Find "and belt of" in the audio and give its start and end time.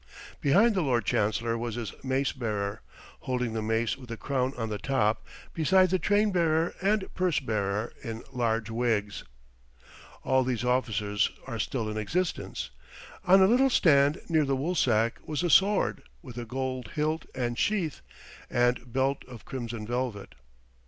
18.49-19.45